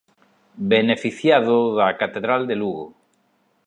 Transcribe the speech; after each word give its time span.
Beneficiado 0.73 1.55
da 1.77 1.87
catedral 2.01 2.41
de 2.49 2.55
Lugo. 2.61 2.87